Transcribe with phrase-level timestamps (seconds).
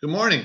[0.00, 0.44] Good morning.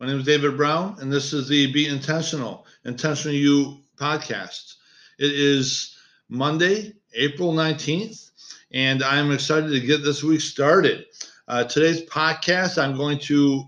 [0.00, 4.74] My name is David Brown, and this is the Be Intentional, Intentional You podcast.
[5.20, 5.96] It is
[6.28, 8.32] Monday, April 19th,
[8.72, 11.06] and I'm excited to get this week started.
[11.46, 13.62] Uh, today's podcast, I'm going to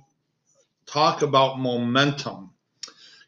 [0.87, 2.51] talk about momentum.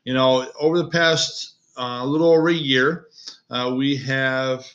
[0.03, 3.07] You know, over the past uh, a little over a year,
[3.49, 4.67] uh, we have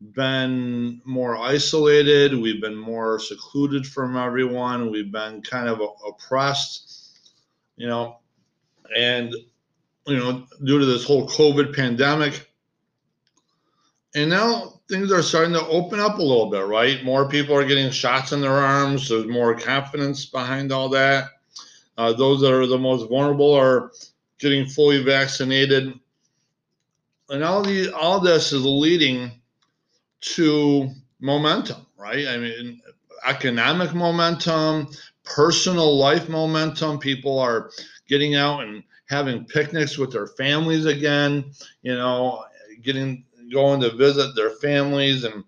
[0.00, 2.38] been more isolated.
[2.38, 4.90] We've been more secluded from everyone.
[4.90, 7.18] We've been kind of oppressed,
[7.76, 8.18] you know,
[8.94, 9.34] and,
[10.06, 12.50] you know, due to this whole COVID pandemic.
[14.14, 17.04] And now things are starting to open up a little bit, right?
[17.04, 19.08] More people are getting shots in their arms.
[19.08, 21.28] There's more confidence behind all that.
[21.98, 23.92] Uh, those that are the most vulnerable are
[24.38, 25.98] getting fully vaccinated.
[27.28, 29.32] And all the all this is leading
[30.20, 32.26] to momentum, right?
[32.28, 32.80] I mean,
[33.26, 34.88] economic momentum,
[35.24, 36.98] personal life momentum.
[36.98, 37.70] People are
[38.08, 42.44] getting out and having picnics with their families again, you know,
[42.82, 45.44] getting going to visit their families, and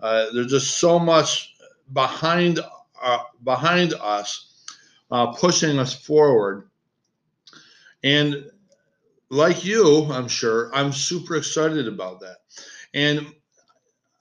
[0.00, 1.54] uh, there's just so much
[1.92, 2.60] behind
[3.00, 4.64] uh, behind us,
[5.10, 6.68] uh, pushing us forward.
[8.02, 8.50] And
[9.30, 12.38] like you, I'm sure, I'm super excited about that.
[12.94, 13.32] And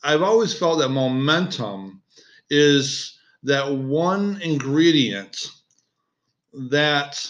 [0.08, 2.02] I've always felt that momentum
[2.50, 5.48] is that one ingredient
[6.72, 7.30] that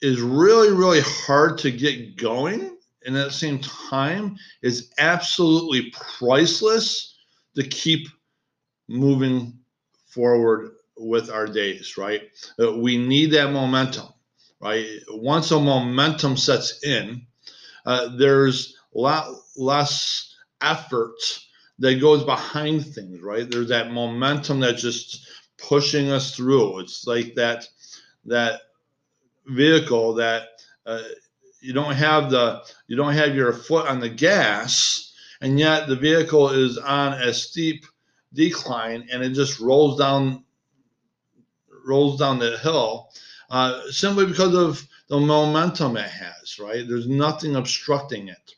[0.00, 2.78] is really, really hard to get going.
[3.04, 7.16] And at the same time, is absolutely priceless
[7.56, 8.06] to keep
[8.88, 9.58] moving
[10.06, 12.22] forward with our days, right?
[12.62, 14.06] Uh, we need that momentum,
[14.60, 14.86] right?
[15.08, 17.26] Once a momentum sets in,
[17.86, 21.16] uh, there's a lot less effort
[21.78, 23.50] that goes behind things, right?
[23.50, 25.26] There's that momentum that's just
[25.58, 26.80] pushing us through.
[26.80, 27.68] It's like that
[28.24, 28.60] that
[29.46, 30.48] vehicle that
[30.86, 31.02] uh,
[31.60, 35.96] you don't have the you don't have your foot on the gas, and yet the
[35.96, 37.84] vehicle is on a steep
[38.34, 40.44] decline, and it just rolls down
[41.84, 43.10] rolls down the hill
[43.50, 46.58] uh, simply because of the momentum it has.
[46.58, 46.86] Right?
[46.86, 48.54] There's nothing obstructing it.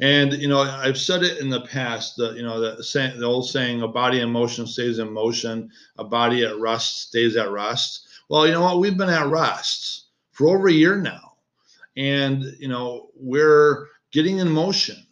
[0.00, 2.16] And you know, I've said it in the past.
[2.16, 5.70] that you know, the the old saying, "A body in motion stays in motion.
[5.98, 8.78] A body at rest stays at rest." Well, you know what?
[8.78, 11.34] We've been at rest for over a year now,
[11.96, 15.04] and you know, we're getting in motion.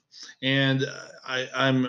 [0.42, 0.86] And
[1.26, 1.88] I, I'm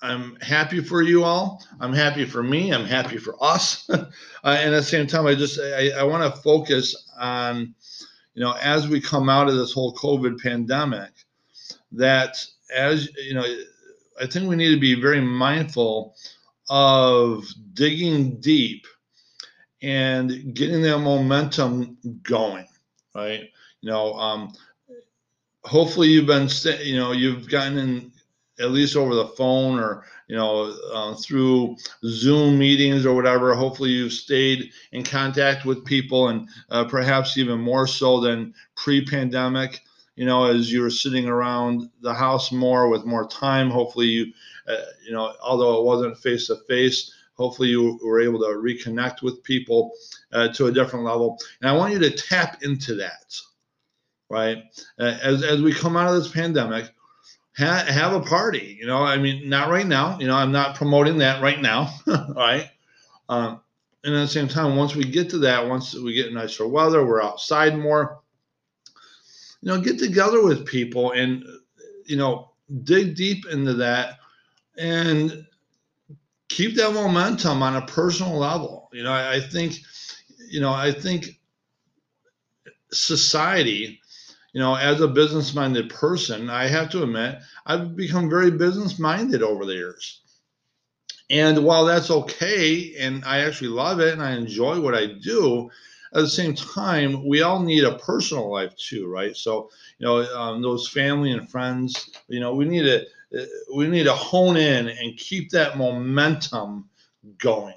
[0.00, 1.64] I'm happy for you all.
[1.80, 2.72] I'm happy for me.
[2.72, 3.88] I'm happy for us.
[3.90, 4.06] uh,
[4.44, 7.74] and at the same time, I just I, I want to focus on,
[8.34, 11.10] you know, as we come out of this whole COVID pandemic,
[11.92, 12.44] that
[12.74, 13.44] as you know,
[14.20, 16.16] I think we need to be very mindful
[16.68, 17.44] of
[17.74, 18.86] digging deep
[19.82, 22.66] and getting that momentum going,
[23.14, 23.48] right?
[23.80, 24.52] You know, um,
[25.64, 26.48] hopefully you've been,
[26.82, 28.12] you know, you've gotten in
[28.60, 33.90] at least over the phone or you know uh, through zoom meetings or whatever hopefully
[33.90, 39.80] you've stayed in contact with people and uh, perhaps even more so than pre-pandemic
[40.18, 43.70] you know, as you were sitting around the house more with more time.
[43.70, 44.32] Hopefully, you,
[44.66, 44.74] uh,
[45.06, 49.44] you know, although it wasn't face to face, hopefully you were able to reconnect with
[49.44, 49.92] people
[50.32, 51.38] uh, to a different level.
[51.60, 53.40] And I want you to tap into that,
[54.28, 54.64] right?
[54.98, 56.90] Uh, as as we come out of this pandemic,
[57.56, 58.76] ha- have a party.
[58.80, 60.18] You know, I mean, not right now.
[60.18, 61.94] You know, I'm not promoting that right now,
[62.34, 62.68] right?
[63.28, 63.60] Um,
[64.02, 67.06] and at the same time, once we get to that, once we get nicer weather,
[67.06, 68.18] we're outside more
[69.60, 71.44] you know, get together with people and,
[72.04, 72.52] you know,
[72.84, 74.18] dig deep into that
[74.76, 75.46] and
[76.48, 78.88] keep that momentum on a personal level.
[78.92, 79.78] You know, I, I think,
[80.48, 81.40] you know, I think
[82.92, 84.00] society,
[84.52, 88.98] you know, as a business minded person, I have to admit, I've become very business
[88.98, 90.22] minded over the years.
[91.30, 95.70] And while that's okay, and I actually love it and I enjoy what I do,
[96.14, 99.36] at the same time, we all need a personal life too, right?
[99.36, 103.06] So, you know, um, those family and friends, you know, we need to
[103.36, 103.44] uh,
[103.74, 106.88] we need to hone in and keep that momentum
[107.38, 107.74] going,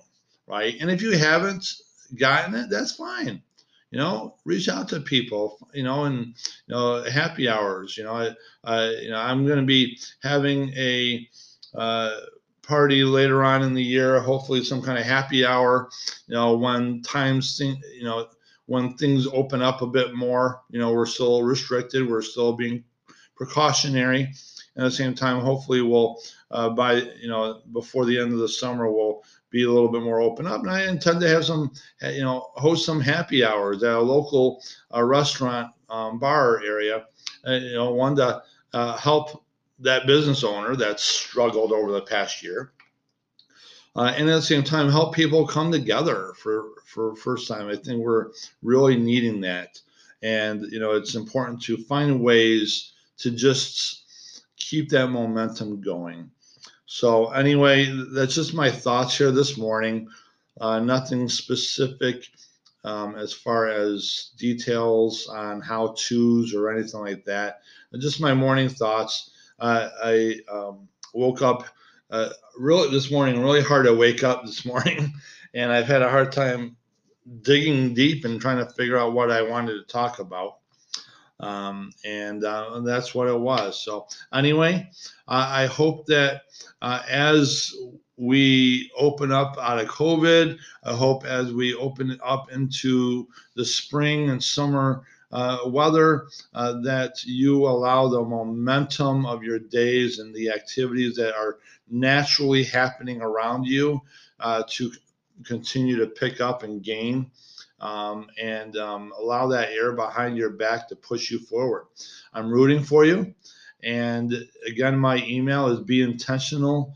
[0.47, 0.75] right?
[0.79, 1.73] And if you haven't
[2.15, 3.41] gotten it, that's fine.
[3.91, 5.67] You know, reach out to people.
[5.73, 6.27] You know, and
[6.67, 7.97] you know, happy hours.
[7.97, 8.29] You know, I,
[8.63, 11.27] I you know, I'm going to be having a
[11.75, 12.15] uh,
[12.63, 15.89] party later on in the year, hopefully some kind of happy hour,
[16.27, 18.27] you know, when times, you know,
[18.67, 22.83] when things open up a bit more, you know, we're still restricted, we're still being
[23.35, 24.31] precautionary.
[24.75, 26.17] And at the same time, hopefully we'll,
[26.51, 30.01] uh, by, you know, before the end of the summer, we'll be a little bit
[30.01, 30.61] more open up.
[30.61, 31.71] And I intend to have some,
[32.01, 34.63] you know, host some happy hours at a local
[34.95, 37.05] uh, restaurant um, bar area.
[37.45, 38.41] Uh, you know, one to
[38.73, 39.43] uh, help
[39.81, 42.71] that business owner that's struggled over the past year.
[43.95, 47.67] Uh, and at the same time, help people come together for for first time.
[47.67, 48.27] I think we're
[48.61, 49.79] really needing that,
[50.21, 56.31] and you know, it's important to find ways to just keep that momentum going.
[56.85, 60.07] So anyway, that's just my thoughts here this morning.
[60.59, 62.27] Uh, nothing specific
[62.83, 67.61] um, as far as details on how tos or anything like that.
[67.99, 69.30] Just my morning thoughts.
[69.61, 71.65] Uh, I um, woke up
[72.09, 75.13] uh, really this morning, really hard to wake up this morning,
[75.53, 76.75] and I've had a hard time
[77.43, 80.57] digging deep and trying to figure out what I wanted to talk about.
[81.39, 83.83] Um, and uh, that's what it was.
[83.83, 84.89] So anyway,
[85.27, 86.43] I hope that
[86.81, 87.73] uh, as
[88.17, 94.29] we open up out of COVID, I hope as we open up into the spring
[94.29, 100.49] and summer uh, weather, uh, that you allow the momentum of your days and the
[100.49, 104.01] activities that are naturally happening around you
[104.39, 104.91] uh, to
[105.43, 107.31] continue to pick up and gain
[107.79, 111.85] um, and um, allow that air behind your back to push you forward.
[112.33, 113.33] I'm rooting for you.
[113.83, 116.95] And again, my email is be intentional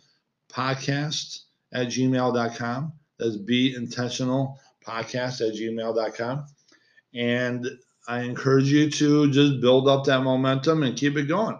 [0.49, 1.41] podcast
[1.73, 2.93] at gmail.com.
[3.17, 6.45] That's be intentional podcast at gmail.com.
[7.15, 7.67] And
[8.07, 11.59] I encourage you to just build up that momentum and keep it going.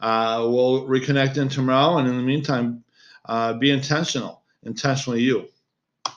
[0.00, 1.98] Uh, we'll reconnect in tomorrow.
[1.98, 2.84] And in the meantime,
[3.26, 5.48] uh, be intentional, intentionally you.